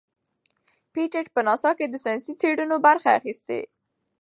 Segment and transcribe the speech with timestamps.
[0.93, 3.59] پېټټ په ناسا کې د ساینسي څیړنو برخه اخیستې.